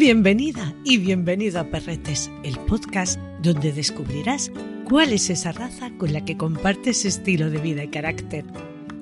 [0.00, 4.50] Bienvenida y bienvenido a Perretes, el podcast donde descubrirás
[4.88, 8.46] cuál es esa raza con la que compartes estilo de vida y carácter.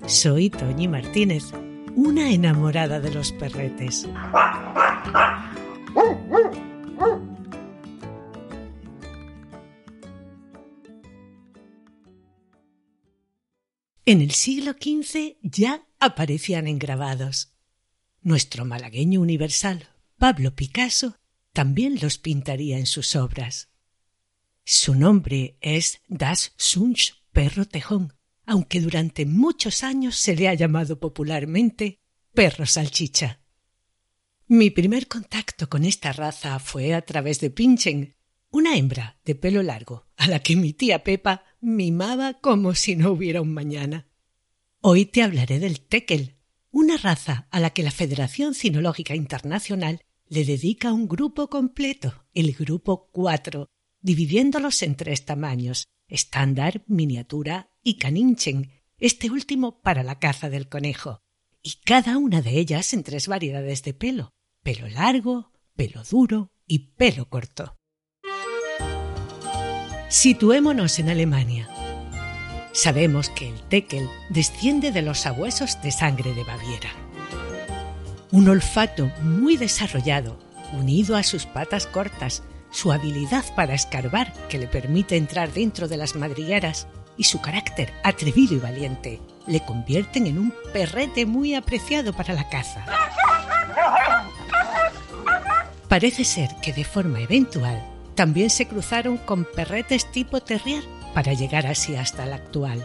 [0.09, 1.53] Soy Toñi Martínez,
[1.95, 4.09] una enamorada de los perretes.
[14.05, 17.55] En el siglo XV ya aparecían engrabados.
[18.21, 21.17] Nuestro malagueño universal, Pablo Picasso,
[21.53, 23.69] también los pintaría en sus obras.
[24.65, 30.99] Su nombre es Das Sunch perro tejón, aunque durante muchos años se le ha llamado
[30.99, 32.01] popularmente
[32.35, 33.41] perro salchicha.
[34.49, 38.17] Mi primer contacto con esta raza fue a través de Pinchen,
[38.51, 43.13] una hembra de pelo largo, a la que mi tía Pepa mimaba como si no
[43.13, 44.09] hubiera un mañana.
[44.81, 46.39] Hoy te hablaré del tekel,
[46.73, 52.53] una raza a la que la Federación Cinológica Internacional le dedica un grupo completo, el
[52.53, 53.69] grupo 4,
[54.01, 61.23] dividiéndolos en tres tamaños, estándar, miniatura y caninchen, este último para la caza del conejo,
[61.63, 66.91] y cada una de ellas en tres variedades de pelo, pelo largo, pelo duro y
[66.97, 67.77] pelo corto.
[70.09, 71.69] Situémonos en Alemania.
[72.73, 77.08] Sabemos que el tekel desciende de los sabuesos de sangre de Baviera.
[78.31, 80.39] Un olfato muy desarrollado,
[80.73, 85.97] unido a sus patas cortas, su habilidad para escarbar que le permite entrar dentro de
[85.97, 92.13] las madrigueras y su carácter atrevido y valiente le convierten en un perrete muy apreciado
[92.13, 92.85] para la caza.
[95.89, 97.83] Parece ser que de forma eventual
[98.15, 100.85] también se cruzaron con perretes tipo terrier
[101.15, 102.85] para llegar así hasta el actual.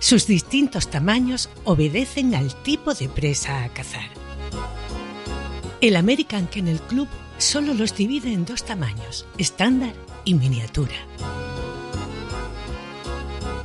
[0.00, 4.08] Sus distintos tamaños obedecen al tipo de presa a cazar.
[5.82, 7.06] El American Kennel Club
[7.36, 9.92] solo los divide en dos tamaños, estándar
[10.24, 10.94] y miniatura.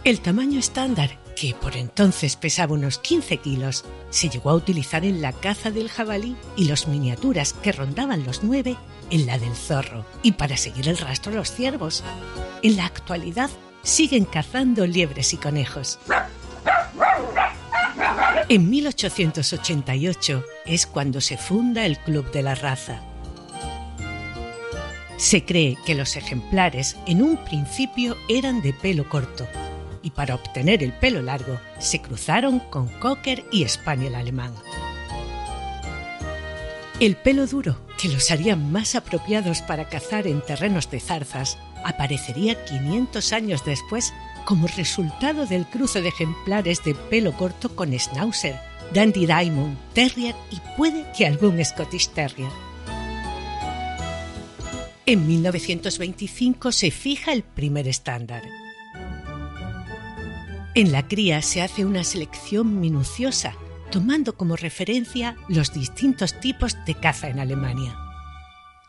[0.04, 5.22] El tamaño estándar, que por entonces pesaba unos 15 kilos, se llegó a utilizar en
[5.22, 8.76] la caza del jabalí y los miniaturas que rondaban los 9
[9.10, 12.04] en la del zorro y para seguir el rastro los ciervos.
[12.62, 13.50] En la actualidad
[13.86, 16.00] siguen cazando liebres y conejos.
[18.50, 23.02] En 1888 es cuando se funda el Club de la Raza.
[25.18, 29.48] Se cree que los ejemplares en un principio eran de pelo corto
[30.02, 34.54] y para obtener el pelo largo se cruzaron con Cocker y Spaniel alemán.
[37.00, 42.64] El pelo duro, que los haría más apropiados para cazar en terrenos de zarzas, aparecería
[42.66, 44.14] 500 años después
[44.46, 48.60] como resultado del cruce de ejemplares de pelo corto con Schnauzer,
[48.94, 52.52] Dandy Diamond, Terrier y puede que algún Scottish Terrier.
[55.08, 58.44] En 1925 se fija el primer estándar.
[60.74, 63.56] En la cría se hace una selección minuciosa
[63.92, 67.98] tomando como referencia los distintos tipos de caza en Alemania.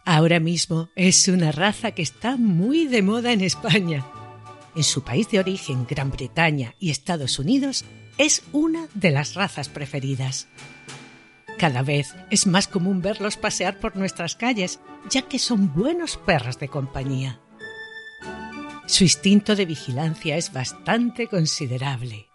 [0.04, 4.04] Ahora mismo es una raza que está muy de moda en España.
[4.76, 7.84] En su país de origen, Gran Bretaña y Estados Unidos,
[8.18, 10.48] es una de las razas preferidas.
[11.58, 14.80] Cada vez es más común verlos pasear por nuestras calles,
[15.10, 17.40] ya que son buenos perros de compañía.
[18.86, 22.28] Su instinto de vigilancia es bastante considerable.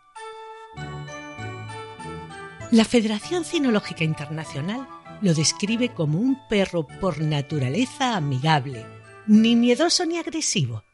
[2.72, 4.88] La Federación Cinológica Internacional
[5.22, 8.86] lo describe como un perro por naturaleza amigable,
[9.28, 10.86] ni miedoso ni agresivo,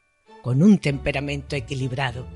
[0.42, 2.26] con un temperamento equilibrado.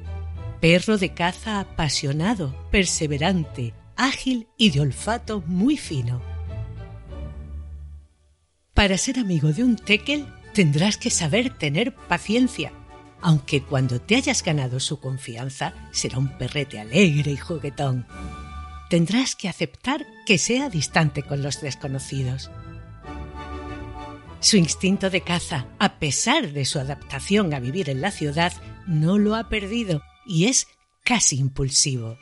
[0.60, 6.22] Perro de caza apasionado, perseverante, ágil y de olfato muy fino.
[8.74, 12.72] Para ser amigo de un tekel tendrás que saber tener paciencia,
[13.20, 18.06] aunque cuando te hayas ganado su confianza será un perrete alegre y juguetón
[18.92, 22.50] tendrás que aceptar que sea distante con los desconocidos.
[24.40, 28.52] Su instinto de caza, a pesar de su adaptación a vivir en la ciudad,
[28.86, 30.66] no lo ha perdido y es
[31.04, 32.18] casi impulsivo.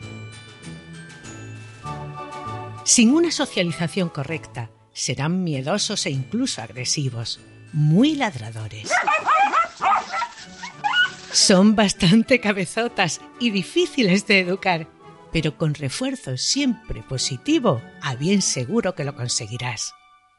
[2.84, 7.40] Sin una socialización correcta, serán miedosos e incluso agresivos,
[7.72, 8.92] muy ladradores.
[11.32, 14.99] Son bastante cabezotas y difíciles de educar
[15.32, 19.94] pero con refuerzo siempre positivo, a bien seguro que lo conseguirás.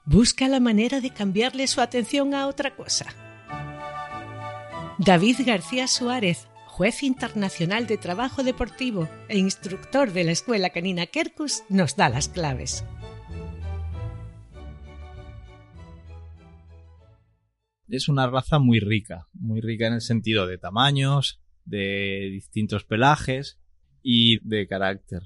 [0.05, 3.05] Busca la manera de cambiarle su atención a otra cosa.
[4.97, 11.63] David García Suárez, juez internacional de trabajo deportivo e instructor de la Escuela Canina Kerkus,
[11.69, 12.83] nos da las claves.
[17.87, 23.60] Es una raza muy rica, muy rica en el sentido de tamaños, de distintos pelajes,
[24.03, 25.21] y de carácter.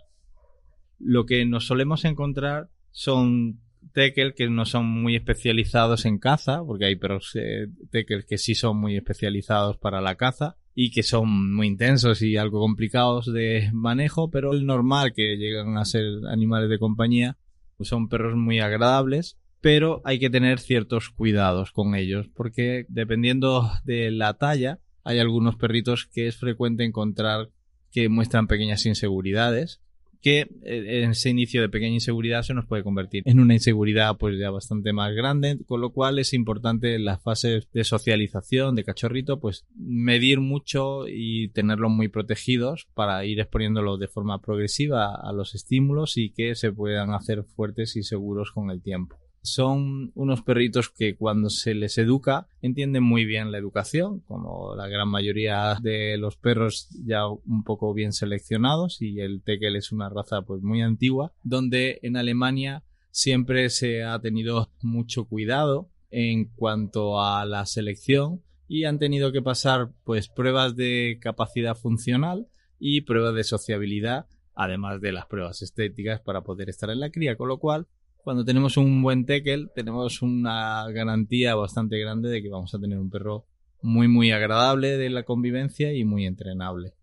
[1.00, 3.60] Lo que nos solemos encontrar son
[3.94, 8.78] tekel que no son muy especializados en caza, porque hay perros eh, que sí son
[8.78, 14.30] muy especializados para la caza y que son muy intensos y algo complicados de manejo,
[14.30, 17.38] pero el normal que llegan a ser animales de compañía
[17.78, 23.70] pues son perros muy agradables, pero hay que tener ciertos cuidados con ellos, porque dependiendo
[23.84, 27.50] de la talla, hay algunos perritos que es frecuente encontrar
[27.96, 29.80] que muestran pequeñas inseguridades
[30.22, 34.18] que eh, en ese inicio de pequeña inseguridad se nos puede convertir en una inseguridad
[34.18, 38.76] pues ya bastante más grande, con lo cual es importante en las fases de socialización
[38.76, 45.16] de cachorrito pues medir mucho y tenerlos muy protegidos para ir exponiéndolos de forma progresiva
[45.16, 50.12] a los estímulos y que se puedan hacer fuertes y seguros con el tiempo son
[50.16, 55.08] unos perritos que cuando se les educa entienden muy bien la educación, como la gran
[55.08, 60.42] mayoría de los perros ya un poco bien seleccionados y el Tekel es una raza
[60.42, 67.46] pues muy antigua, donde en Alemania siempre se ha tenido mucho cuidado en cuanto a
[67.46, 72.48] la selección y han tenido que pasar pues pruebas de capacidad funcional
[72.80, 74.26] y pruebas de sociabilidad
[74.56, 77.88] además de las pruebas estéticas para poder estar en la cría, con lo cual
[78.26, 82.98] cuando tenemos un buen tekel, tenemos una garantía bastante grande de que vamos a tener
[82.98, 83.46] un perro
[83.84, 86.94] muy, muy agradable de la convivencia y muy entrenable.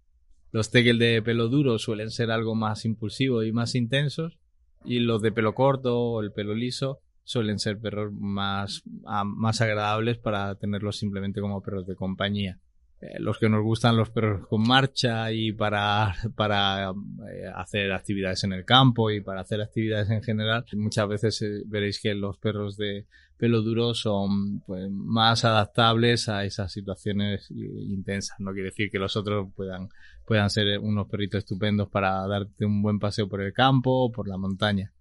[0.51, 4.37] Los tekel de pelo duro suelen ser algo más impulsivos y más intensos,
[4.85, 8.83] y los de pelo corto o el pelo liso suelen ser perros más,
[9.25, 12.59] más agradables para tenerlos simplemente como perros de compañía.
[13.03, 18.45] Eh, los que nos gustan los perros con marcha y para, para eh, hacer actividades
[18.45, 22.39] en el campo y para hacer actividades en general, muchas veces eh, veréis que los
[22.39, 23.07] perros de
[23.37, 28.39] pelo duro son pues, más adaptables a esas situaciones intensas.
[28.39, 29.89] No quiere decir que los otros puedan,
[30.25, 34.29] puedan ser unos perritos estupendos para darte un buen paseo por el campo o por
[34.29, 34.93] la montaña.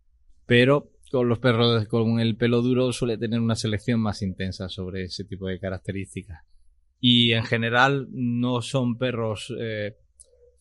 [0.47, 5.03] Pero con los perros con el pelo duro suele tener una selección más intensa sobre
[5.03, 6.39] ese tipo de características
[7.01, 9.97] y en general no son perros eh,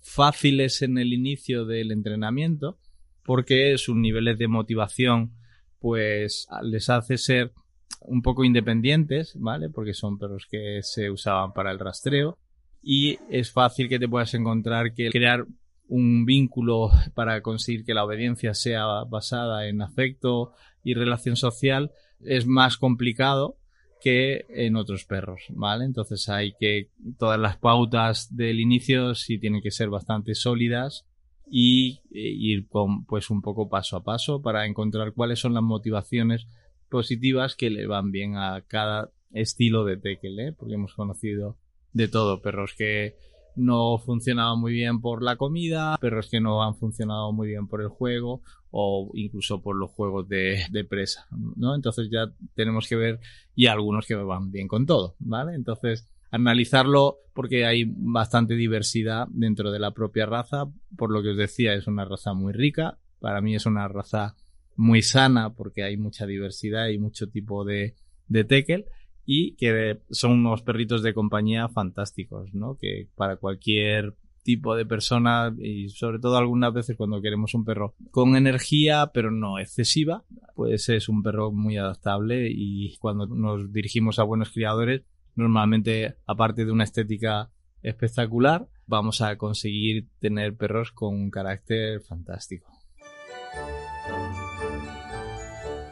[0.01, 2.79] fáciles en el inicio del entrenamiento
[3.23, 5.35] porque sus niveles de motivación
[5.79, 7.53] pues les hace ser
[8.01, 9.69] un poco independientes, ¿vale?
[9.69, 12.39] Porque son perros que se usaban para el rastreo
[12.83, 15.47] y es fácil que te puedas encontrar que crear
[15.89, 20.53] un vínculo para conseguir que la obediencia sea basada en afecto
[20.83, 23.60] y relación social es más complicado
[24.03, 25.85] que en otros perros, ¿vale?
[25.85, 31.07] Entonces hay que todas las pautas del inicio sí tienen que ser bastante sólidas
[31.51, 35.63] y e ir con, pues un poco paso a paso para encontrar cuáles son las
[35.63, 36.47] motivaciones
[36.89, 40.53] positivas que le van bien a cada estilo de tekel, ¿eh?
[40.53, 41.57] Porque hemos conocido
[41.93, 43.17] de todo, perros que
[43.61, 47.83] no funcionaban muy bien por la comida, perros que no han funcionado muy bien por
[47.83, 51.27] el juego o incluso por los juegos de, presa,
[51.57, 51.75] ¿no?
[51.75, 53.21] Entonces ya tenemos que ver
[53.55, 55.55] y algunos que van bien con todo, ¿vale?
[55.55, 60.65] Entonces analizarlo porque hay bastante diversidad dentro de la propia raza,
[60.97, 64.37] por lo que os decía, es una raza muy rica, para mí es una raza
[64.77, 67.95] muy sana porque hay mucha diversidad y mucho tipo de,
[68.29, 68.87] de tekel
[69.33, 72.77] y que son unos perritos de compañía fantásticos, ¿no?
[72.77, 77.95] Que para cualquier tipo de persona y sobre todo algunas veces cuando queremos un perro
[78.11, 80.25] con energía pero no excesiva,
[80.57, 85.03] pues es un perro muy adaptable y cuando nos dirigimos a buenos criadores,
[85.37, 92.67] normalmente aparte de una estética espectacular, vamos a conseguir tener perros con un carácter fantástico.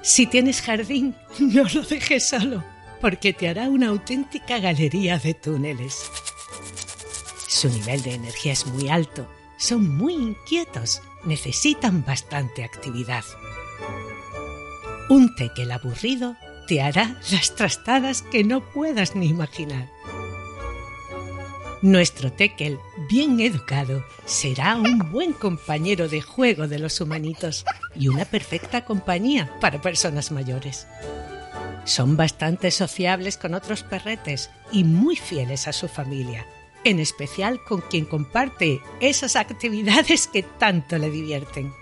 [0.03, 6.11] Si tienes jardín, no lo dejes solo porque te hará una auténtica galería de túneles.
[7.47, 13.25] Su nivel de energía es muy alto, son muy inquietos, necesitan bastante actividad.
[15.11, 16.37] Un tequel aburrido
[16.69, 19.89] te hará las trastadas que no puedas ni imaginar.
[21.81, 22.79] Nuestro tekel,
[23.09, 27.65] bien educado, será un buen compañero de juego de los humanitos
[27.95, 30.89] y una perfecta compañía para personas mayores.
[31.89, 36.47] Son bastante sociables con otros perretes y muy fieles a su familia,
[36.85, 41.73] en especial con quien comparte esas actividades que tanto le divierten.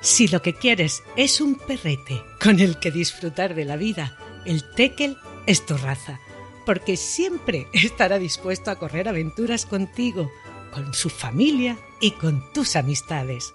[0.00, 4.64] Si lo que quieres es un perrete con el que disfrutar de la vida, el
[4.74, 6.20] Tekel es tu raza,
[6.64, 10.32] porque siempre estará dispuesto a correr aventuras contigo,
[10.72, 13.52] con su familia y con tus amistades.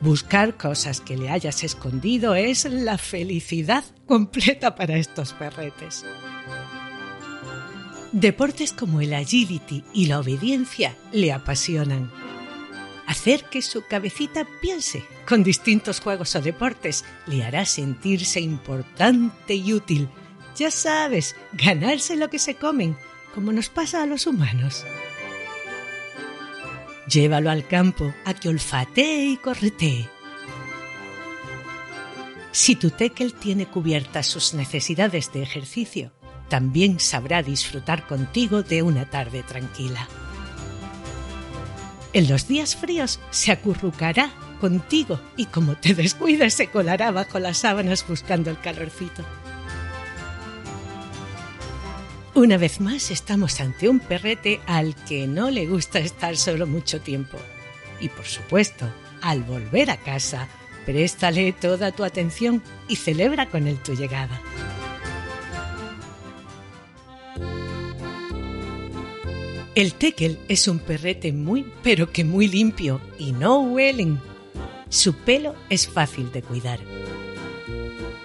[0.00, 6.04] Buscar cosas que le hayas escondido es la felicidad completa para estos perretes.
[8.12, 12.12] Deportes como el agility y la obediencia le apasionan.
[13.06, 19.72] Hacer que su cabecita piense con distintos juegos o deportes le hará sentirse importante y
[19.72, 20.08] útil.
[20.56, 22.96] Ya sabes, ganarse lo que se comen,
[23.34, 24.84] como nos pasa a los humanos.
[27.08, 30.08] Llévalo al campo a que olfatee y corretee.
[32.52, 36.12] Si tu tekel tiene cubiertas sus necesidades de ejercicio,
[36.48, 40.08] también sabrá disfrutar contigo de una tarde tranquila.
[42.12, 47.58] En los días fríos se acurrucará contigo y como te descuidas se colará bajo las
[47.58, 49.24] sábanas buscando el calorcito.
[52.38, 57.00] Una vez más estamos ante un perrete al que no le gusta estar solo mucho
[57.00, 57.36] tiempo.
[57.98, 58.88] Y por supuesto,
[59.20, 60.46] al volver a casa,
[60.86, 64.40] préstale toda tu atención y celebra con él tu llegada.
[69.74, 74.20] El tekel es un perrete muy, pero que muy limpio y no huelen.
[74.90, 76.78] Su pelo es fácil de cuidar.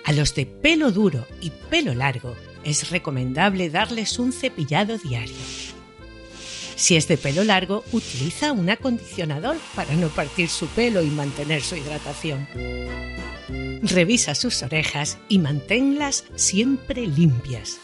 [0.05, 5.35] A los de pelo duro y pelo largo es recomendable darles un cepillado diario.
[6.75, 11.61] Si es de pelo largo, utiliza un acondicionador para no partir su pelo y mantener
[11.61, 12.47] su hidratación.
[13.83, 17.77] Revisa sus orejas y manténlas siempre limpias.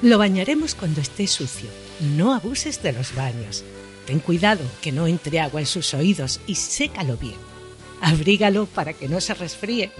[0.00, 1.68] Lo bañaremos cuando esté sucio
[2.00, 3.64] no abuses de los baños.
[4.06, 7.36] Ten cuidado que no entre agua en sus oídos y sécalo bien.
[8.00, 9.90] Abrígalo para que no se resfríe.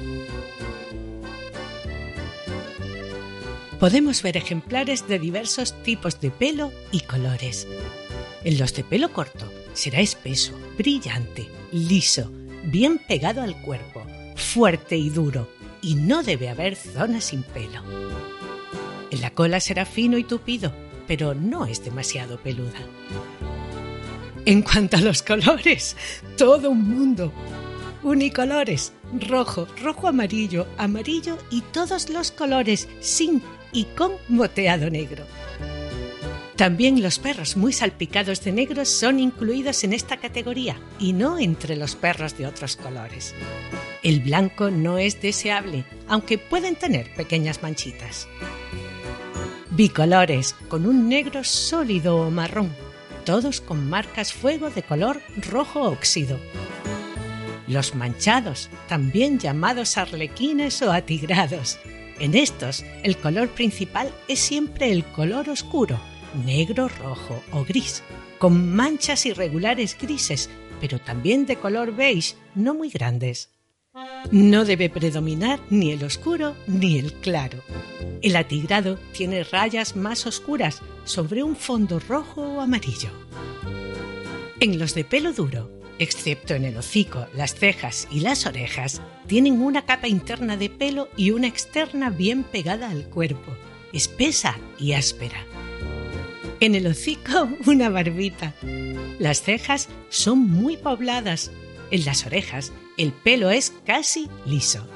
[3.81, 7.69] Podemos ver ejemplares de diversos tipos de pelo y colores.
[8.43, 12.33] En los de pelo corto será espeso, brillante, liso,
[12.65, 14.05] bien pegado al cuerpo,
[14.35, 15.49] fuerte y duro,
[15.81, 17.83] y no debe haber zonas sin pelo.
[19.13, 20.73] En la cola será fino y tupido,
[21.07, 22.81] pero no es demasiado peluda.
[24.45, 25.97] En cuanto a los colores,
[26.37, 27.33] todo un mundo.
[28.03, 28.93] Unicolores,
[29.29, 33.41] rojo, rojo amarillo, amarillo y todos los colores sin
[33.73, 35.25] y con moteado negro.
[36.57, 41.77] También los perros muy salpicados de negro son incluidos en esta categoría y no entre
[41.77, 43.35] los perros de otros colores.
[44.03, 48.27] El blanco no es deseable, aunque pueden tener pequeñas manchitas
[49.79, 52.75] bicolores con un negro sólido o marrón,
[53.25, 56.37] todos con marcas fuego de color rojo óxido.
[57.69, 61.79] Los manchados, también llamados arlequines o atigrados.
[62.21, 66.01] En estos, el color principal es siempre el color oscuro,
[66.45, 68.03] negro, rojo o gris,
[68.39, 73.51] con manchas irregulares grises, pero también de color beige, no muy grandes.
[74.31, 77.63] No debe predominar ni el oscuro ni el claro.
[78.21, 83.11] El atigrado tiene rayas más oscuras sobre un fondo rojo o amarillo.
[84.61, 89.61] En los de pelo duro, excepto en el hocico, las cejas y las orejas, tienen
[89.61, 93.57] una capa interna de pelo y una externa bien pegada al cuerpo,
[93.93, 95.45] espesa y áspera.
[96.61, 98.55] En el hocico, una barbita.
[99.19, 101.51] Las cejas son muy pobladas.
[101.91, 104.87] En las orejas, el pelo es casi liso.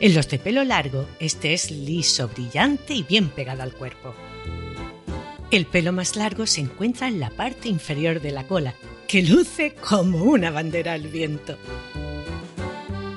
[0.00, 4.14] En los de pelo largo, este es liso, brillante y bien pegado al cuerpo.
[5.50, 8.74] El pelo más largo se encuentra en la parte inferior de la cola,
[9.12, 11.58] que luce como una bandera al viento.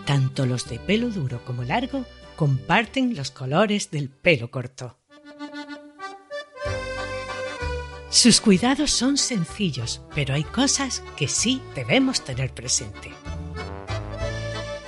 [0.05, 2.03] Tanto los de pelo duro como largo
[2.35, 4.97] comparten los colores del pelo corto.
[8.09, 13.11] Sus cuidados son sencillos, pero hay cosas que sí debemos tener presente.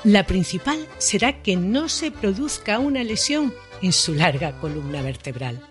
[0.04, 5.66] La principal será que no se produzca una lesión en su larga columna vertebral.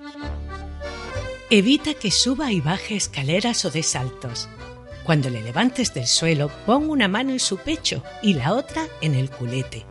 [1.50, 4.48] Evita que suba y baje escaleras o de saltos.
[5.06, 9.14] Cuando le levantes del suelo, pon una mano en su pecho y la otra en
[9.14, 9.86] el culete.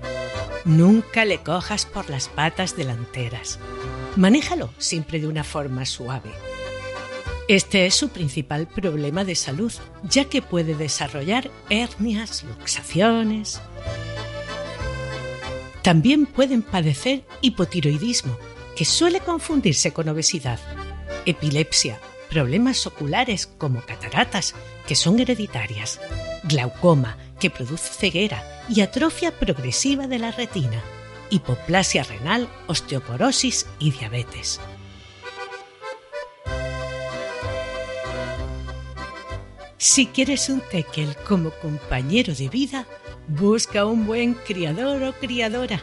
[0.66, 3.58] Nunca le cojas por las patas delanteras.
[4.18, 6.32] Manéjalo siempre de una forma suave.
[7.48, 9.72] Este es su principal problema de salud,
[10.04, 13.62] ya que puede desarrollar hernias, luxaciones,
[15.86, 18.36] también pueden padecer hipotiroidismo,
[18.76, 20.60] que suele confundirse con obesidad,
[21.28, 24.56] epilepsia, problemas oculares como cataratas,
[24.88, 26.00] que son hereditarias,
[26.44, 30.82] glaucoma, que produce ceguera y atrofia progresiva de la retina,
[31.30, 34.60] hipoplasia renal, osteoporosis y diabetes.
[39.78, 42.88] Si quieres un tekel como compañero de vida,
[43.28, 45.82] busca un buen criador o criadora.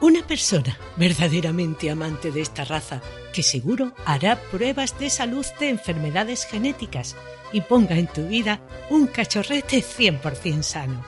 [0.00, 3.00] Una persona verdaderamente amante de esta raza,
[3.32, 7.16] que seguro hará pruebas de salud de enfermedades genéticas
[7.52, 8.60] y ponga en tu vida
[8.90, 11.04] un cachorrete 100% sano.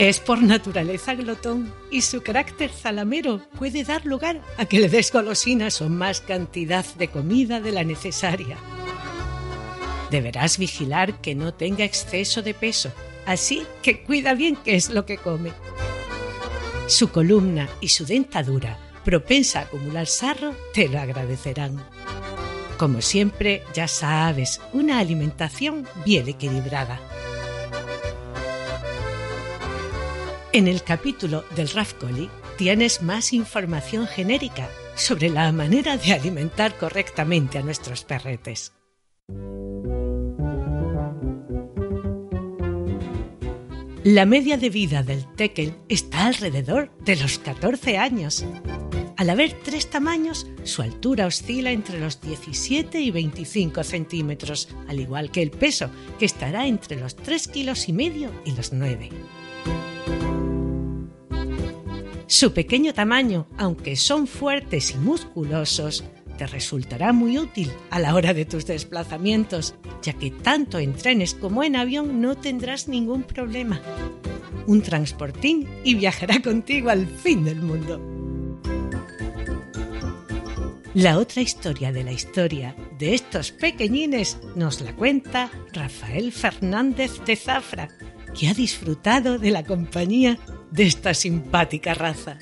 [0.00, 5.12] Es por naturaleza glotón y su carácter zalamero puede dar lugar a que le des
[5.12, 8.56] golosinas o más cantidad de comida de la necesaria.
[10.10, 12.90] Deberás vigilar que no tenga exceso de peso,
[13.26, 15.52] así que cuida bien qué es lo que come.
[16.90, 21.80] Su columna y su dentadura, propensa a acumular sarro, te lo agradecerán.
[22.78, 26.98] Como siempre, ya sabes, una alimentación bien equilibrada.
[30.52, 32.28] En el capítulo del Rafcoli
[32.58, 38.72] tienes más información genérica sobre la manera de alimentar correctamente a nuestros perretes.
[44.04, 48.46] La media de vida del tekel está alrededor de los 14 años.
[49.18, 55.30] Al haber tres tamaños, su altura oscila entre los 17 y 25 centímetros, al igual
[55.30, 59.10] que el peso, que estará entre los 3 kilos y medio y los 9.
[62.26, 66.04] Su pequeño tamaño, aunque son fuertes y musculosos,
[66.40, 71.34] te resultará muy útil a la hora de tus desplazamientos, ya que tanto en trenes
[71.34, 73.78] como en avión no tendrás ningún problema.
[74.66, 78.00] Un transportín y viajará contigo al fin del mundo.
[80.94, 87.36] La otra historia de la historia de estos pequeñines nos la cuenta Rafael Fernández de
[87.36, 87.88] Zafra,
[88.34, 90.38] que ha disfrutado de la compañía
[90.70, 92.38] de esta simpática raza.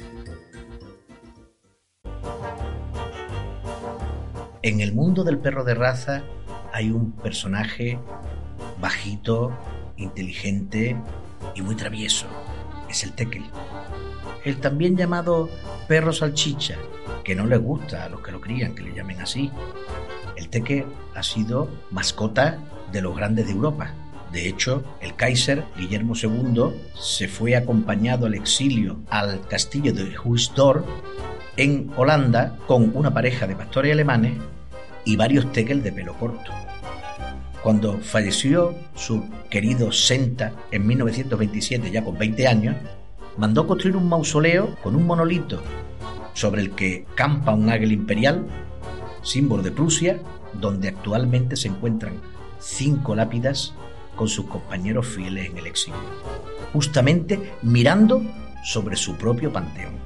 [4.62, 6.22] En el mundo del perro de raza
[6.72, 7.98] hay un personaje
[8.80, 9.56] bajito,
[9.96, 10.96] inteligente
[11.54, 12.26] y muy travieso.
[12.88, 13.44] Es el tekel.
[14.44, 15.48] El también llamado
[15.86, 16.76] perro salchicha,
[17.24, 19.50] que no le gusta a los que lo crían que le llamen así.
[20.36, 22.58] El tekel ha sido mascota
[22.92, 23.94] de los grandes de Europa
[24.32, 30.84] de hecho, el Kaiser Guillermo II se fue acompañado al exilio al castillo de Huisdorf
[31.58, 34.34] en Holanda con una pareja de pastores alemanes
[35.04, 36.52] y varios tegel de pelo corto.
[37.62, 42.76] Cuando falleció su querido Senta en 1927, ya con 20 años,
[43.36, 45.60] mandó construir un mausoleo con un monolito
[46.32, 48.46] sobre el que campa un águila imperial,
[49.22, 50.20] símbolo de Prusia,
[50.52, 52.14] donde actualmente se encuentran
[52.60, 53.74] cinco lápidas
[54.14, 55.98] con sus compañeros fieles en el exilio,
[56.72, 58.22] justamente mirando
[58.62, 59.98] sobre su propio panteón.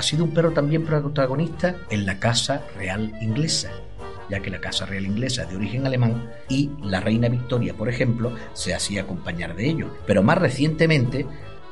[0.00, 3.70] Ha sido un perro también protagonista en la Casa Real Inglesa,
[4.30, 7.90] ya que la Casa Real Inglesa es de origen alemán y la Reina Victoria, por
[7.90, 9.90] ejemplo, se hacía acompañar de ellos.
[10.06, 11.26] Pero más recientemente,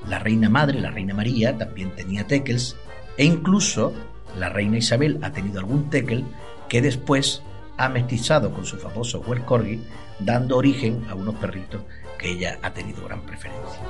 [0.07, 2.77] la Reina Madre, la Reina María, también tenía teckels
[3.17, 3.95] e incluso
[4.39, 6.27] la Reina Isabel ha tenido algún teckel
[6.69, 7.41] que después
[7.79, 9.81] ha mestizado con su famoso Well Corgi,
[10.19, 11.81] dando origen a unos perritos
[12.19, 13.81] que ella ha tenido gran preferencia.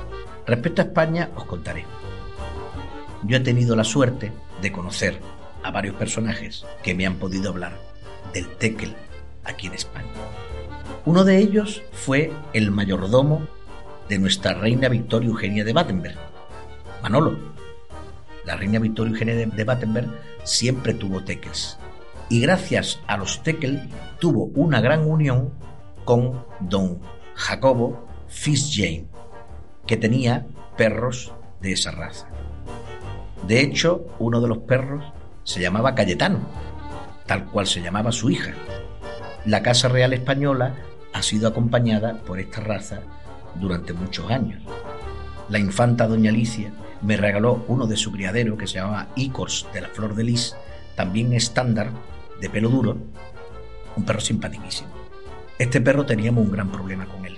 [0.47, 1.83] Respecto a España, os contaré.
[3.23, 5.19] Yo he tenido la suerte de conocer
[5.63, 7.77] a varios personajes que me han podido hablar
[8.33, 8.95] del tekel
[9.43, 10.07] aquí en España.
[11.05, 13.47] Uno de ellos fue el mayordomo
[14.07, 16.17] de nuestra reina Victoria Eugenia de Battenberg,
[17.01, 17.37] Manolo.
[18.45, 20.09] La reina Victoria Eugenia de Battenberg
[20.43, 21.77] siempre tuvo teckels
[22.29, 25.51] y gracias a los Tekel tuvo una gran unión
[26.05, 26.99] con don
[27.33, 29.05] Jacobo Fitzjames,
[29.87, 30.45] que tenía
[30.77, 32.27] perros de esa raza.
[33.49, 35.03] De hecho, uno de los perros
[35.43, 36.37] se llamaba Cayetano,
[37.25, 38.53] tal cual se llamaba su hija.
[39.43, 40.75] La Casa Real Española
[41.13, 42.99] ha sido acompañada por esta raza
[43.55, 44.61] durante muchos años.
[45.49, 49.81] La infanta doña Alicia me regaló uno de su criadero que se llamaba Icors de
[49.81, 50.55] la Flor de Lis,
[50.95, 51.89] también estándar
[52.39, 52.97] de pelo duro,
[53.95, 54.91] un perro simpaticísimo.
[55.57, 57.37] Este perro teníamos un gran problema con él.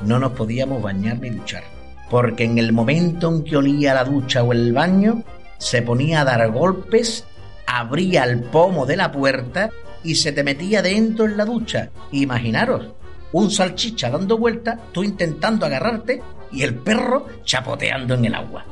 [0.00, 1.64] No nos podíamos bañar ni duchar,
[2.10, 5.22] porque en el momento en que olía la ducha o el baño,
[5.58, 7.24] se ponía a dar golpes,
[7.66, 9.70] abría el pomo de la puerta
[10.04, 11.90] y se te metía dentro en la ducha.
[12.12, 12.92] Imaginaros,
[13.32, 18.64] un salchicha dando vueltas, tú intentando agarrarte y el perro chapoteando en el agua.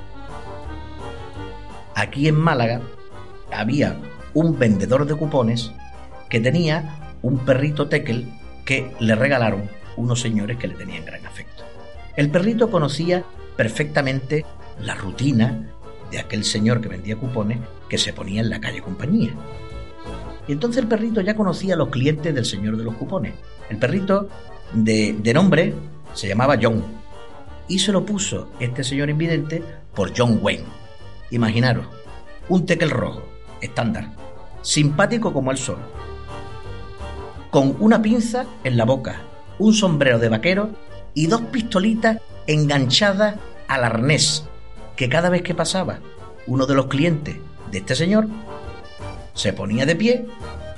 [1.94, 2.80] Aquí en Málaga
[3.52, 3.96] había
[4.34, 5.72] un vendedor de cupones
[6.28, 8.32] que tenía un perrito tekel
[8.64, 11.53] que le regalaron unos señores que le tenían gran afecto.
[12.16, 13.24] El perrito conocía
[13.56, 14.44] perfectamente
[14.80, 15.70] la rutina
[16.10, 19.32] de aquel señor que vendía cupones que se ponía en la calle compañía.
[20.46, 23.34] Y entonces el perrito ya conocía a los clientes del señor de los cupones.
[23.68, 24.28] El perrito
[24.72, 25.74] de, de nombre
[26.12, 26.84] se llamaba John.
[27.66, 29.62] Y se lo puso este señor invidente
[29.94, 30.64] por John Wayne.
[31.30, 31.86] Imaginaros,
[32.48, 33.22] un tekel rojo,
[33.60, 34.12] estándar,
[34.62, 35.78] simpático como el sol,
[37.50, 39.22] con una pinza en la boca,
[39.58, 40.70] un sombrero de vaquero
[41.14, 43.36] y dos pistolitas enganchadas
[43.68, 44.44] al arnés,
[44.96, 46.00] que cada vez que pasaba
[46.46, 47.36] uno de los clientes
[47.70, 48.28] de este señor
[49.32, 50.26] se ponía de pie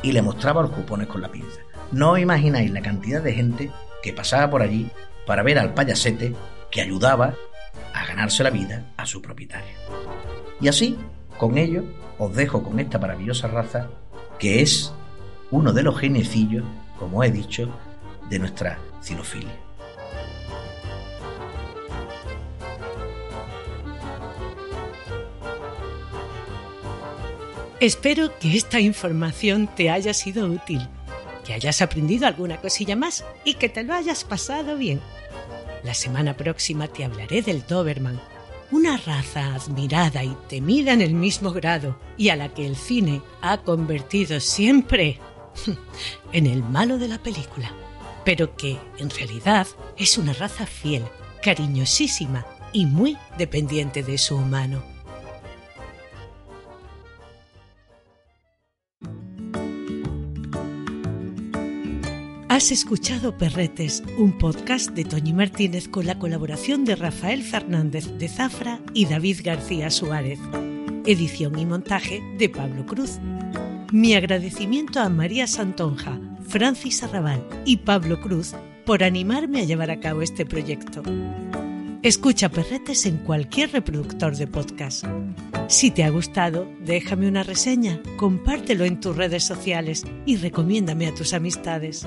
[0.03, 1.61] y le mostraba los cupones con la pinza.
[1.93, 3.71] No imagináis la cantidad de gente
[4.03, 4.91] que pasaba por allí
[5.27, 6.35] para ver al payasete
[6.71, 7.35] que ayudaba
[7.93, 9.75] a ganarse la vida a su propietario.
[10.61, 10.97] Y así,
[11.39, 11.85] con ello,
[12.19, 13.89] os dejo con esta maravillosa raza
[14.39, 14.93] que es
[15.51, 16.65] uno de los genecillos,
[16.99, 17.69] como he dicho,
[18.29, 19.66] de nuestra cilofilia.
[27.79, 30.89] Espero que esta información te haya sido útil,
[31.45, 34.99] que hayas aprendido alguna cosilla más y que te lo hayas pasado bien.
[35.85, 38.19] La semana próxima te hablaré del Doberman,
[38.71, 43.21] una raza admirada y temida en el mismo grado y a la que el cine
[43.43, 45.21] ha convertido siempre
[46.33, 47.71] en el malo de la película,
[48.25, 49.67] pero que en realidad
[49.99, 51.05] es una raza fiel,
[51.43, 54.96] cariñosísima y muy dependiente de su humano.
[62.57, 68.31] Has escuchado Perretes, un podcast de Toñi Martínez con la colaboración de Rafael Fernández de
[68.31, 70.39] Zafra y David García Suárez.
[71.05, 73.19] Edición y montaje de Pablo Cruz.
[73.93, 78.55] Mi agradecimiento a María Santonja, Francis Arrabal y Pablo Cruz
[78.87, 81.03] por animarme a llevar a cabo este proyecto.
[82.03, 85.05] Escucha Perretes en cualquier reproductor de podcast.
[85.69, 91.15] Si te ha gustado, déjame una reseña, compártelo en tus redes sociales y recomiéndame a
[91.15, 92.07] tus amistades.